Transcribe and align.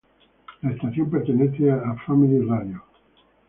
La 0.63 0.71
estación 0.71 1.11
pertenece 1.11 1.69
a 1.69 1.93
Family 2.07 2.43
Radio. 2.43 2.81